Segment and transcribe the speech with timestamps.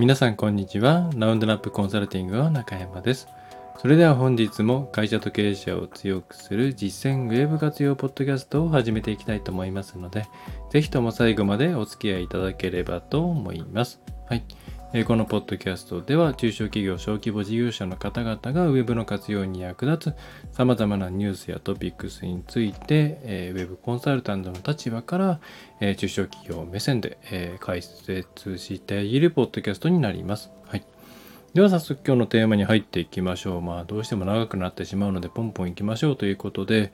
[0.00, 1.10] 皆さんこんにちは。
[1.14, 3.28] ラウンドラップコンサルティングの中山です。
[3.76, 10.24] それでは本日も会社と経営者を強くする実践ウェブ活用ポッドキャストを始めていきたいと思いますので、
[10.70, 14.00] ぜひとも最後までお付き合いいただければと思います。
[14.26, 14.44] はい。
[15.06, 20.12] このポッドキャストでは中小企業小規模事業者の方々が Web の活用に役立
[20.50, 25.40] つ様々なニュースやトピックスについて Web コンサルタントの立場から
[25.94, 30.50] 中小企業目線で解説しているポッドキャストになります。
[30.66, 30.84] はい。
[31.54, 33.60] では早速今日のテーマに入っていきましょう。
[33.60, 36.92] まあどうしても長くなってしまうのでポンポンいきましょうということで、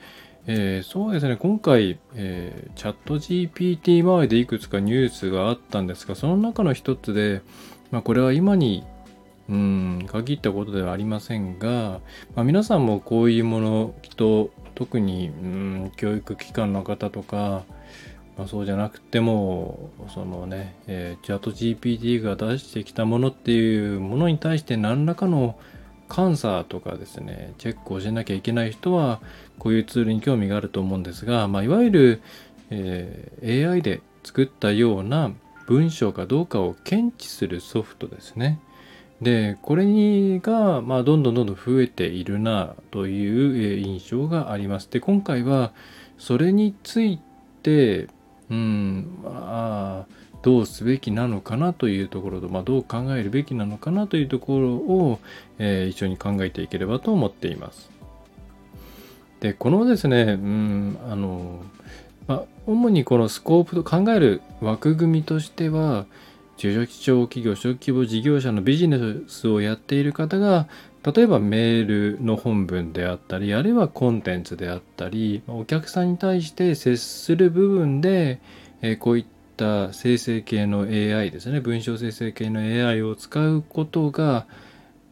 [0.49, 7.43] えー、そうですね、今回、えー、チャット GPT 周りでいくつかニュースがあったんですが、その中の一つで、
[7.91, 8.85] まあ、これは今に
[9.49, 12.01] うん限ったことではありませんが、
[12.35, 17.65] まあ、皆さんもこういうものきっと特にうん教育機関の方とか、
[18.37, 25.57] まあ、そうじゃなくてもそのね、えー、チャット GPT が出してきたものっていうものに対して何らかの
[26.15, 29.21] 監査とかですねチェックをしなきゃいけない人は
[29.59, 32.23] こういうツールに興味があると思うんですが、まあ、いわゆる、
[32.71, 35.33] えー、AI で作ったような
[35.67, 38.61] 文章かどうかを検知するソフトですね。
[39.21, 44.91] で、これにが、まあ、どんどんどんどん増えているなという印象があります。
[44.91, 45.73] で、今回は
[46.19, 47.19] それについ
[47.63, 48.09] て、
[48.51, 55.19] うん、まあ、どうすべきなのかなというところと、まあ、どう考えるべきなのかなというところを、
[55.59, 57.91] えー、一緒に考えていければと思っています。
[59.41, 61.63] で、このですね、うん、あの、
[62.27, 66.07] まあ、主にこのスコープと考える枠組みとしては
[66.57, 68.99] 中小企業小規模事業者のビジネ
[69.29, 70.69] スをやっている方が
[71.07, 78.41] 例えばメールの本文であったりあるいはコンテンツであったりお客さんに対して接する部分で、
[78.83, 79.27] えこういっ
[79.57, 84.47] た生成系の AI ですね文章生成系の AI を使うことが、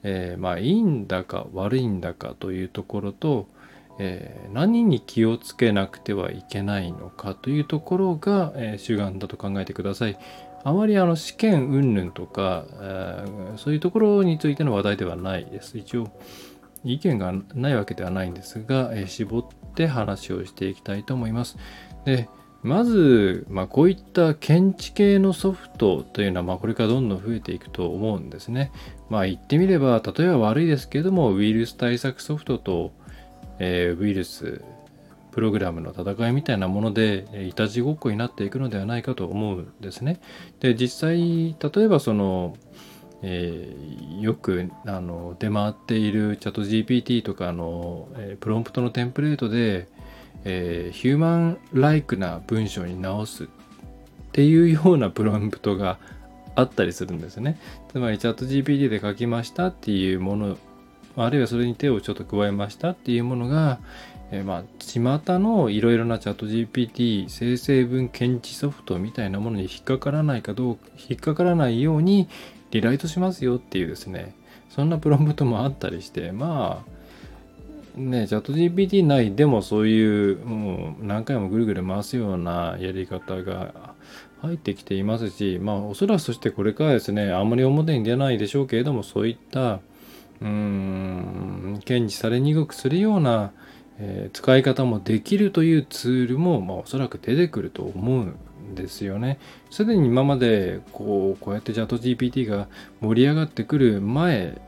[0.02, 3.46] えー、まあいいんだか悪いんだかというところと
[3.99, 10.19] えー、何に気をつけなくてはいけないのかというところが、えー、主眼だと考えてください。
[10.65, 15.78] あまりあの試験云々とか、えー、そういうところについての話題ではないです。
[15.78, 16.09] 一応
[16.84, 19.44] 意見がないわけではないんですが、えー、絞っ
[19.75, 21.56] て話をしていきたいと思います。
[22.05, 22.28] で
[22.65, 28.72] まず、まあ、こういった検知系のソフトというのは、まあ、これからどんどん増えていくと思うんですね。
[29.11, 32.93] まあ言ってみれば、例えば悪いですけれども、ウイルス対策ソフトと
[33.59, 34.62] えー、ウイルス
[35.34, 40.20] プログラムの戦いみたいなものでいたちごっこになっていくのではないかと思うんですね。
[40.60, 42.56] で実際例えばその、
[43.22, 49.88] えー、よくあの出回っているチャット GPT とかの、えー、プロンプトのテンプレートで、
[50.44, 53.47] えー、ヒューマンライクな文章に直すっ
[54.31, 55.98] ていうようなプロンプトが
[56.54, 57.59] あったりするんですね。
[57.91, 60.59] つまりチャット GPT で書きましたっていうもの
[61.16, 63.78] あるいはそれに手をちょっと加えましたっていうものが、
[64.30, 72.28] えー、まあ、巷のいろいろなチャット GPT 生成文検知ソフトみたいなものに引っかからないかどうか、引っかからないように
[72.70, 74.34] リライトしますよっていうですね、
[74.70, 76.94] そんなプロンプトもあったりして、まあ、
[77.96, 83.94] ね、チャット GPT 内でもそういう、もう何回もぐるぐる回すようなやり方が
[84.42, 89.78] 入ってきていますし、まあ、おそらくそしてこれからですね、あんまり表に出ないでしょうけれども、そういった
[90.40, 91.80] うん。
[91.84, 93.52] 検知されにくくするような、
[93.98, 98.36] えー、使い方もできるというツールも、まあ、おそらく出てくると思うん
[98.74, 99.38] ですよね。
[99.70, 102.68] すでに今までこうこうやってチャット GPT が
[103.00, 104.60] 盛り上がってくる前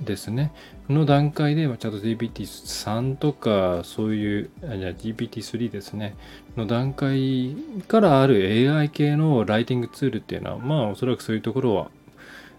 [0.00, 0.52] ですね。
[0.88, 6.16] の段階でチャット GPT3 とかそういうじゃ GPT3 ですね。
[6.56, 7.56] の段階
[7.88, 11.90] からある AI 系のライティングツールっていうのはまあおそらくそういうところは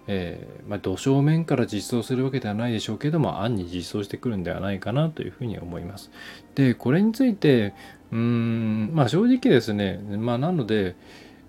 [0.07, 6.11] えー、まあ、土正面から実装するわけではないでしょうけども、案に実装してくるんではないかなというふうに思います。
[6.53, 7.73] で、これについて、
[8.11, 10.95] うん、まあ正直ですね、まあなので、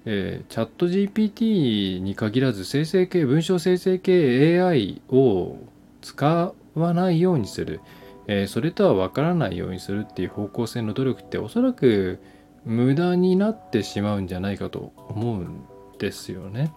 [0.07, 5.57] えー、チャット GPT に限らず生成系、文章生成系 AI を
[6.01, 7.81] 使わないようにする、
[8.29, 12.21] えー、それとは分からないようにするっていう方向性の努力っておそらく
[12.65, 15.65] 無駄になってしまうんじゃないかと思うん
[15.99, 16.73] ですよね。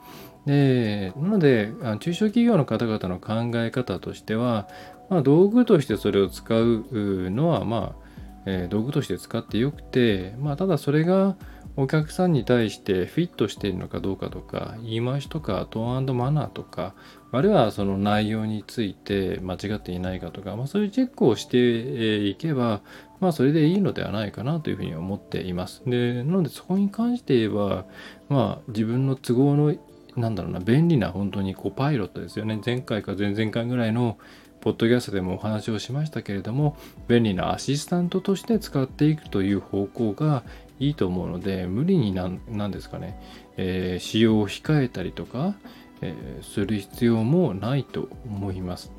[0.50, 4.68] でなので中小企業の方々の考え方としては、
[5.08, 6.86] まあ、道具としてそれを使う
[7.30, 8.10] のは、まあ
[8.48, 11.36] えー、道具として使ってよくて、まあ、ただそれが
[11.76, 16.96] お客さんに対してフィットしているのかどうかとか言い回しとかトーンマナーとか
[17.32, 22.82] あるいはその内容について間違っていないかとか、まあ、そういうチェックをしていけば、
[23.20, 25.84] まあ、それでいいのではないかなというふうに思っています。
[25.86, 27.86] でなのでそこに関して言えば、
[28.30, 29.76] まあ、自分の都合の
[30.20, 32.60] なんだろうな便利な本当にコパイロットですよね。
[32.64, 34.18] 前回か前々回ぐらいの
[34.62, 36.76] ポッドキャストでもお話をしましたけれども
[37.08, 40.44] 便利なアシスタントとして使っていくという方向が
[40.80, 43.20] いいと思うので無理になんなんですかね、
[43.58, 45.56] えー、使用を控えたりとか、
[46.02, 48.92] えー、する必要もないと思います。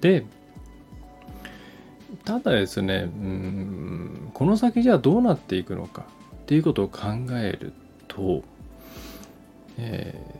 [0.00, 0.24] で
[2.24, 6.04] ただですねうんこの先じゃあどうなっていくのか
[6.42, 7.00] っていうことを考
[7.32, 7.72] える
[8.08, 8.42] と、
[9.78, 10.39] えー、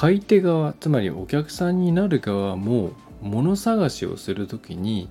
[0.00, 5.10] 買い手側つまりお客さんになる側も物探しをするときに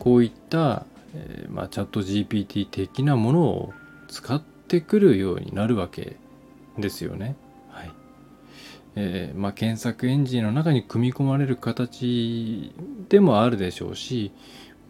[0.00, 0.84] こういった、
[1.14, 3.72] えー、まあ、チャット GPT 的なものを
[4.08, 6.16] 使ってくるようになるわけ
[6.76, 7.36] ですよね。
[7.70, 7.92] はい。
[8.96, 12.72] えー、まあ、検索エンジンの中に組み込まれる形
[13.08, 14.32] でもあるでしょうし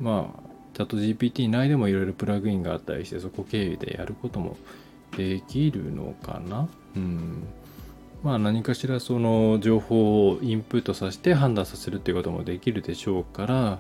[0.01, 0.41] まあ
[0.73, 4.57] チャット GPT 内でもいろいろプラグインがあったりしてそこ経由でやることも
[5.15, 6.71] できるのかな。
[6.97, 7.47] うん。
[8.27, 13.79] まあ何かしらその情報をインプットさせて判断させるっていうこともできるでしょうから、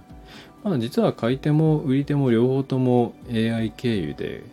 [0.63, 4.45] まあ実は買い手も売り手も両方とも AI 経由で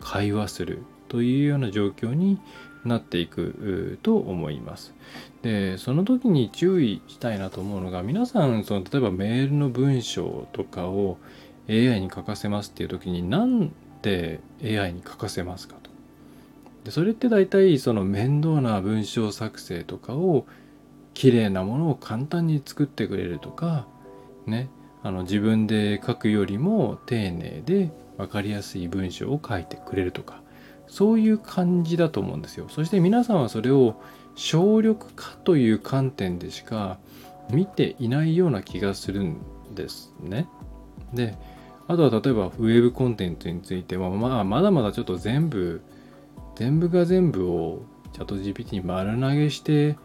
[0.00, 2.38] 会話するというような状況に
[2.84, 4.92] なっていくと思います。
[5.40, 11.16] で、その時に注意したいなと思うのが、皆さん、その例えばメールの文章とかを
[11.70, 15.76] AI に書かせますっていう時になんで AI に書かせますか？
[16.84, 20.46] でそれって大体その面倒な文章作成とかを
[21.14, 23.86] 綺麗なものを簡単に作ってくれるとか
[24.46, 24.68] ね
[25.02, 30.42] あの自分で書くよりも丁寧で分かりやすい文章を書いてくれるとか
[30.86, 32.66] そういう感じだと思うんですよ。
[32.68, 34.00] そして皆さんはそれを
[34.34, 36.98] 省力化という観点でしか
[37.50, 39.38] 見ていないような気がするん
[39.74, 40.48] ですね。
[41.14, 41.36] で
[41.88, 45.82] あとは例えばウェブコンテンツについては、まあ、まだまだちょっと全部、
[46.54, 47.82] 全部が全部を
[48.12, 49.96] チャット GPT に丸投げして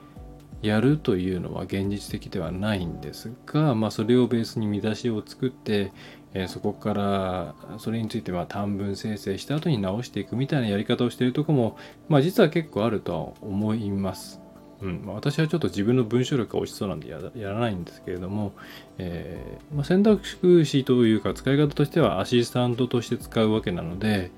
[0.61, 5.91] やるというのは現実的ではないんですが、まあ、それをベースに見出しを作って、
[6.33, 11.77] えー、そこからそれについては短文生成した後に直していくみたいなやり方をしているとこも、
[12.09, 14.41] まあ、実は結構あるとは思います。
[14.79, 17.19] うん、私はちょっと自分の文章力が落ちそうなんでや
[17.51, 18.53] らないんですけれども、
[18.99, 20.23] えー、まあ、選択
[20.65, 24.31] 肢というか使い方としてはアシスタントとして使うわけなので、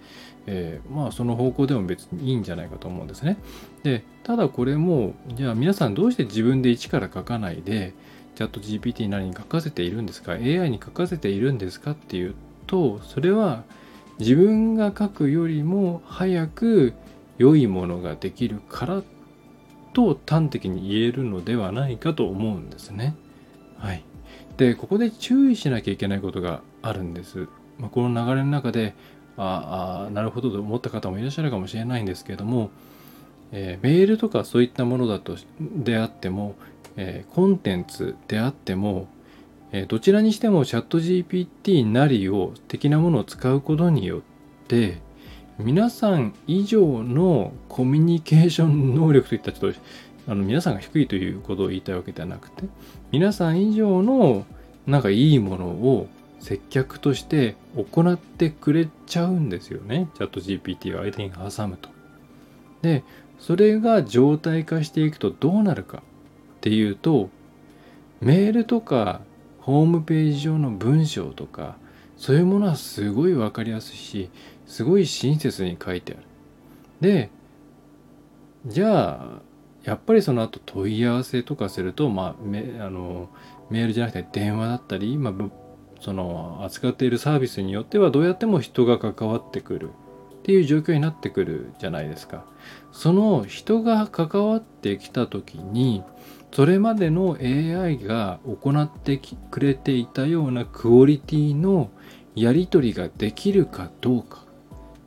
[0.52, 3.38] えー、まあその方向でも別にいいんじゃないかと思うんですね。
[3.84, 7.94] でただこれもじゃあ皆さんどうして自分で一から書かないで
[8.36, 12.36] チャット GPT に何に書かせているんですか AI に書かせているんですかっていう
[12.66, 13.64] とそれは
[14.18, 16.94] 自分が書くよりも早く
[17.38, 19.04] 良いものができるから
[19.94, 23.16] と端的に言えるのではないかと思うんですね。
[23.78, 24.04] はい。
[24.58, 27.48] で、ここで注意しなきゃいけないことがあるんです。
[27.80, 28.94] まあ、この流れの中で、
[29.42, 32.72] ああ、なるほどと思った方もいらっしゃるかもしれないんですけれども、
[33.54, 36.56] えー、メールとかそういったものだとであっても、
[36.98, 39.08] えー、コンテンツであっても、
[39.72, 44.22] えー、どちらにしてもチャット GPT なりを的なものを使うことによっ
[44.68, 45.00] て
[45.58, 49.80] 皆さん以上のコミュニケーション能力といったちょっと
[50.28, 52.64] あの皆さんが低いということを言いたいわけではなくて
[53.12, 54.46] 皆さん以上の
[54.86, 56.08] なんかいいものを
[56.40, 61.90] 接客として行ってくれちゃうんですよねチャット GPT を相手に挟むと。
[62.82, 63.04] で
[63.40, 66.02] それが状態化していくとどうなるかっ
[66.62, 67.30] ていうと
[68.22, 69.22] メールとか
[69.60, 71.78] ホームページ上の文章とか
[72.18, 74.30] そういうものはすごい分かりやすいし
[74.66, 76.24] すごい親切に書いてある。
[77.02, 77.30] で
[78.66, 79.42] じゃあ
[79.84, 83.30] やっぱりその後問い合わせとかすると、まあ、メあの
[83.70, 85.34] メールじゃなくて電話だったり、まあ、
[86.00, 92.46] その扱っているサービスによってはどうやっても人が関わってくるっていう状況になってくるじゃないですか。
[92.92, 96.04] その人が関わってきた時に
[96.52, 99.20] それまでの AI が行って
[99.52, 101.92] くれていたようなクオリティの
[102.36, 104.44] やり取りができるかどうか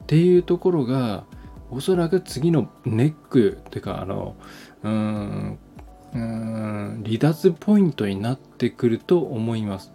[0.05, 1.25] っていうところが
[1.71, 4.37] おそらく次のネックっていうかあの
[4.83, 5.59] うーん
[6.15, 9.93] 離脱ポイントになってくると思います。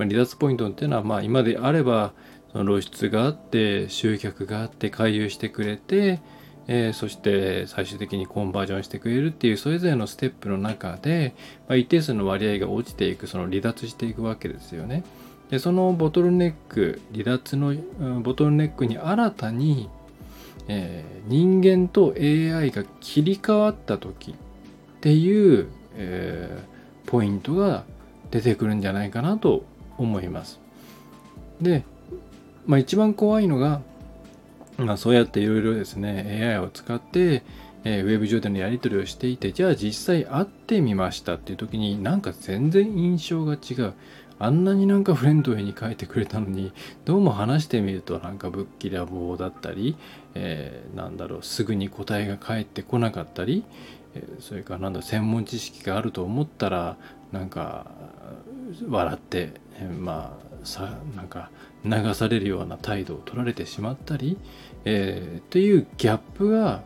[0.00, 2.14] まあ、離脱ポイントっていうのは、まあ、今であれば
[2.52, 6.20] その露出があって集客があって回遊してくれて、
[6.68, 11.34] えー、そして最終的にコンバージョンしてくれるっていうそれぞれのステップの中で、
[11.68, 15.04] まあ、一定数の割合が落ちていくその離脱していくわけですよね。
[15.50, 17.74] でそのボトルネック離脱の
[18.22, 19.90] ボトルネックに新たに、
[20.68, 24.34] えー、人間と AI が切り替わった時っ
[25.00, 27.84] ていう、えー、ポイントが
[28.30, 29.64] 出てくるんじゃないかなと
[30.02, 30.60] 思います。
[31.60, 31.84] で、
[32.66, 33.80] まあ、一番怖いのが、
[34.78, 37.42] まあ、そうやっていろいろですね AI を使って、
[37.84, 43.94] えー、ウェブ上でのやり取りをしていてじゃあ実際会ってみましたっていう時になんか全然印象が違う
[44.38, 46.72] あんなになんかフレンドに書いてくれたのに
[47.04, 49.96] どうも話してみるとなんかぶっきらぼうだったり、
[50.34, 53.64] えー、なんだろうすぐに答えが返ってこなかったり、
[54.14, 56.96] えー、それからなんだ専門知識があると思ったら
[57.32, 57.86] なんか
[58.88, 59.52] 笑って、
[59.98, 61.50] まあさなんか
[61.84, 64.36] 流されるような態度を取られてしまったり、
[64.84, 66.82] えー、っていうギャップが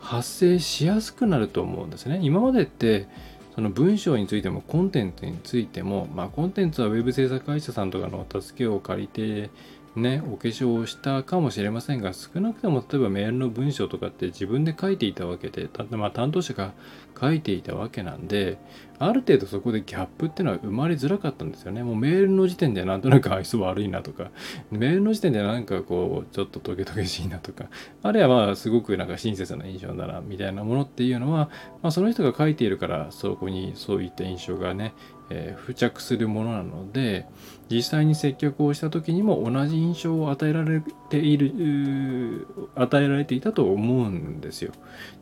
[0.00, 2.20] 発生しやすくなると思うんですね。
[2.22, 3.06] 今までって
[3.54, 9.50] その文章についてもコンテンツについても、まあ、コンテンツは Web 制作会社さんとかの助けを借りて
[9.96, 16.72] ね、お化粧をしたかもしれませんが、少なくとも例えばメールの文章とかって自分で書いていたわけで、まあ、担当者が
[17.20, 18.58] 書いていたわけなんで、
[18.98, 21.82] ある程度そこでギャップってのは生まれづらかったんですよね。
[21.82, 24.30] もうメールの時点でなんとなく 愛想悪いなとか、
[24.70, 27.66] メールの時点でなんかこう、ちょっとトゲトゲしいなとか、
[28.02, 31.50] あるいはまあすごくなんか親切な印象だなみたいなものっていうのは、
[31.82, 34.94] まあ、その人が書いているからそこにそういった印象がね、
[35.30, 37.26] えー、付着するものなので
[37.70, 44.72] 実際に接客をした時にも同じ印象を与えられている与えられていたと思うんですよ。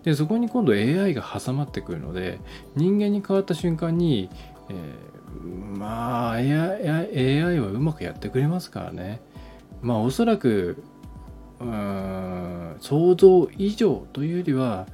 [0.05, 2.39] でそこに今度 AI が挟まってくるので
[2.75, 4.29] 人間に変わった瞬間に、
[4.69, 9.21] えー、まあ AI, AI はうまくやってくれますからね
[9.81, 10.83] まあおそらく
[11.61, 14.87] うん想像以上というよりは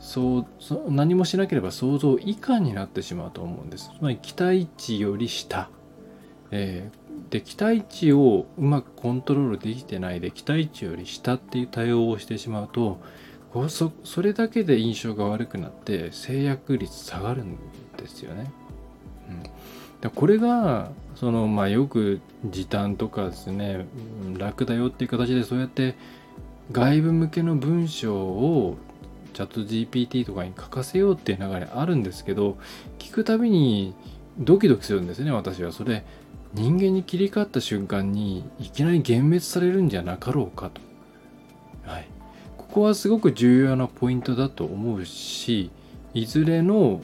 [0.00, 0.46] そう
[0.90, 3.90] 何もしなければ想像以下になってしまうと思うんです。
[3.98, 5.70] つまり期待値より下。
[6.50, 13.00] えー、で期待値をうまくコントロールできてないで期待値より下っていう対応をしてしまうと
[13.68, 17.56] そそれだけで印象が悪くなって制約率下がるん
[17.96, 18.50] ですよね。
[20.02, 23.86] うん、これがその、まあ、よく時短とかですね
[24.36, 25.94] 楽だよっていう形でそうやって
[26.72, 28.76] 外部向けの文章を
[29.32, 32.56] チャット GPT とかに書かせようっていう流れあるんですけど
[32.98, 33.94] 聞くたびに
[34.38, 35.72] ドキドキするんですね私は。
[35.72, 36.04] それ
[36.54, 40.80] 人間に切り替わった瞬間にいきなり幻滅されるんじゃなかろうかと。
[42.74, 45.70] ここはすごく重要なポイントだと思うし
[46.12, 47.02] いずれの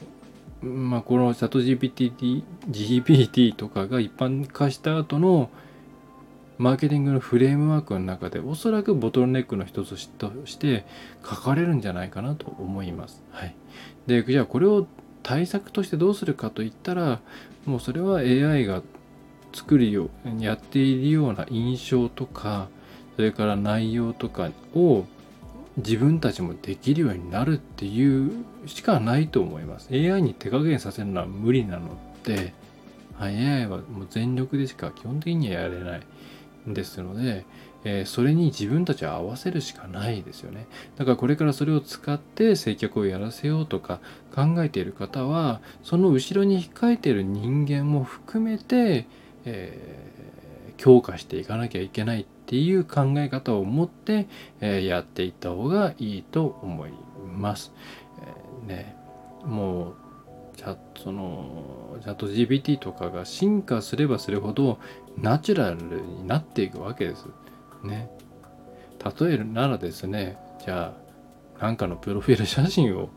[0.61, 5.49] まあこのチャット GPT, GPT とかが一般化した後の
[6.57, 10.83] マーケティングのフレームワークの中でおそらくボトルネックの一つとして
[11.23, 13.23] 書かれるんじゃないかなと思います。
[13.31, 13.55] はい、
[14.07, 14.87] でじゃあこれを
[15.23, 17.21] 対策としてどうするかといったら
[17.65, 18.81] もうそれは AI が
[19.53, 22.67] 作るようやっているような印象とか
[23.15, 25.05] それから内容とかを
[25.85, 28.31] 自分たちもできるようになるっていう
[28.65, 29.89] しかないと思います。
[29.91, 32.53] AI に手加減させるのは無理なので、
[33.19, 36.01] AI はもう全力でしか基本的にはやれない。
[36.67, 37.45] ですので、
[37.83, 40.67] えー、それに自分たちを合わせるしかないですよね。
[40.97, 43.99] だからこれからそれを使って接客をやらせようとか
[44.33, 49.07] 考えている方は、その後ろに控えている人間も含めて、
[49.45, 50.40] えー、
[50.81, 54.27] 強化していかなきゃいけないっていう考え方を持って、
[54.61, 56.91] え、やっていった方がいいと思い
[57.37, 57.71] ます。
[58.65, 58.95] えね、
[59.45, 59.95] もう
[60.57, 64.79] チャそのチャット GPT とかが進化すればするほど
[65.17, 67.27] ナチュラルになっていくわけです。
[67.83, 68.09] ね。
[69.19, 70.95] 例えるならですね、じゃ
[71.59, 73.09] あ、なんかのプロフィール写真を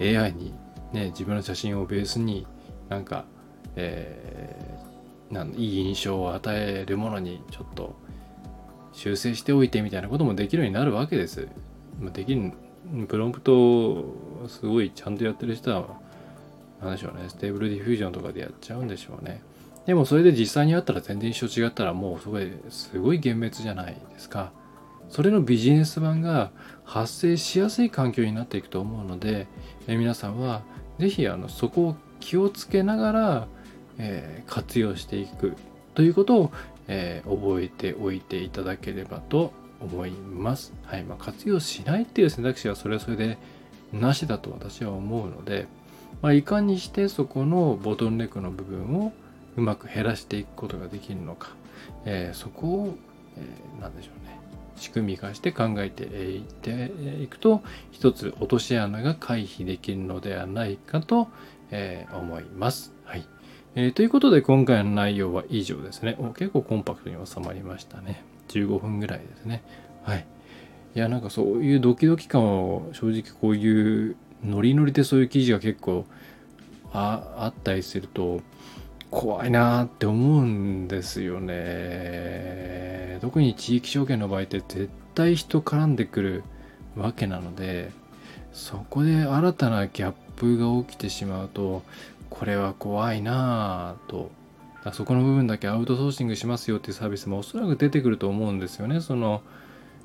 [0.00, 0.52] AI に、
[0.92, 2.44] ね、自分の写真をベースに
[2.88, 3.24] なんか、
[3.76, 4.93] えー、
[5.30, 7.96] なんいい印象を与えるものにちょっと
[8.92, 11.48] 修正しておいてみたいなこともできるようになるわけです。
[12.12, 12.52] できる
[13.08, 15.86] プロンプトをすごいちゃんとやってる人は、
[16.80, 19.42] 何でしょうね、 Stable Diffusion とかでやっちゃうんでしょうね。
[19.86, 24.52] でもそれで実際に会ったら全然印象違ったらもうすごいすごい幻滅じゃないですか。
[25.10, 26.50] それのビジネス版が
[26.84, 29.46] 発生しやすい環境になっていくと思うので、
[29.86, 30.62] え皆さんは
[30.98, 33.48] 是非あのそこを気をつけながら、
[33.98, 35.56] えー、活用していく
[35.94, 36.52] ということを、
[36.88, 40.72] えー、覚えておいていただければと思います。
[40.84, 43.38] はいまあ、活用しないっていう選択肢はそれはそれで
[43.92, 45.66] なしだと私は思うので、
[46.22, 49.12] まあ、いかにしてそこのボトルネックの部分を
[49.56, 51.50] うまく減らしていくことができるのか、
[52.04, 52.98] えー、そこを、
[53.36, 54.34] えー、何でしょうね
[54.76, 56.90] 仕組み化して考えていって
[57.22, 61.28] いくと一つ落とし穴が回避できるのではないかと、
[61.70, 62.92] えー、思います。
[63.04, 63.33] はい
[63.76, 66.28] えー、ということで今回の内容は以上ですねお。
[66.28, 68.22] 結構コンパクトに収まりましたね。
[68.48, 69.62] 15分ぐらいですね。
[70.04, 70.26] はい。
[70.94, 76.06] いやなんかそういうドキドキ感を正直こういうノリノリでそういう記事が結構
[76.92, 78.42] ああったりすると
[79.10, 83.18] 怖いなって思うんですよね。
[83.22, 86.44] 特に地域証券の場合って絶対人絡んでくる
[86.96, 87.90] わけなので、
[88.52, 91.82] そこで新たなギャップが起きてしまうと
[92.30, 94.30] これは怖いなぁと。
[94.92, 99.00] そこの部分だけアウトソーシングしますよっていうサービスもおそらく出てくると思うんですよね。
[99.00, 99.40] その、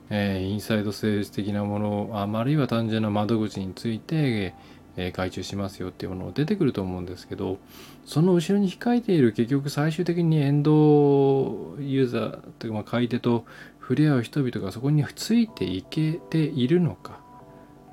[0.10, 4.56] えー、インサイドセール的なものああるいは単純な窓口について、
[4.96, 7.58] えー、外注しますよっていうもの出てくると思うんですけど
[8.06, 13.44] その後ろに控えている結局最終的にエンドユーザーというかまあ買い手と
[13.82, 17.20] 触れ合う人々がそこについていけているのか。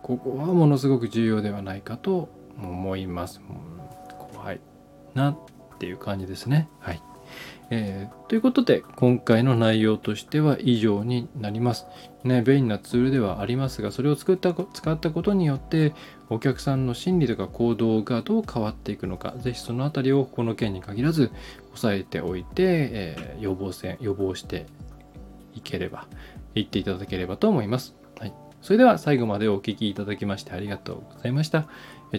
[0.07, 2.29] ここはものすごく重要ではないかと
[2.63, 3.41] 思います。
[5.17, 5.39] なっ
[5.79, 6.69] ていう感じですね。
[6.79, 7.03] はい。
[7.71, 11.87] えー、ということで今回の内容としては以上になります。
[12.23, 15.93] ね、便利なツールではありますがそれを作った使ったことによって
[16.29, 21.31] お客さんの心理とか行動がどう変わっていくのか是非その辺りをこの件に限らず
[21.75, 24.67] 押さえておいて、えー、予防線予防して
[25.55, 26.07] いければ
[26.55, 27.97] 言っていただければと思います。
[28.19, 28.33] はい
[28.63, 31.69] それでは最後までお聴きいただきましてありがとうございました。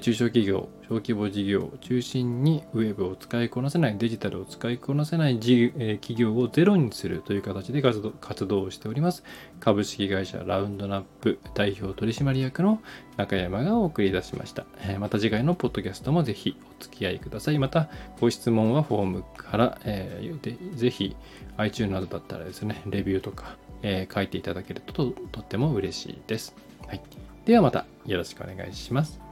[0.02, 9.24] 中小企業、小規模事業を中心にウェブを使いこなせない、デジタルを使いこなせない企業をゼロにするという形で活動活動をしております。
[9.60, 12.82] 株式会社ラウンドナップ代表取締役の
[13.16, 14.66] 中山がお送り出しました。
[15.00, 17.60] また次回のポッドキャストもぜひお付き合いください。
[17.60, 17.90] また
[18.20, 21.16] ご質問はフォームから、えー、ぜひ
[21.58, 26.56] iTunes などだったらですね、レビューとかえー、書いていただけるととっても嬉しいです。
[26.88, 27.02] はい。
[27.46, 29.27] ではまたよろしくお願いします。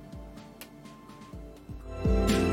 [2.06, 2.45] Bye.